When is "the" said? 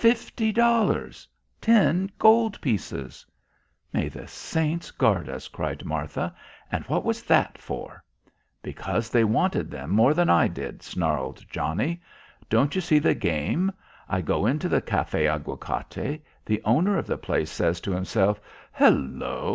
4.08-4.26, 12.98-13.14, 14.70-14.80, 16.46-16.62, 17.06-17.18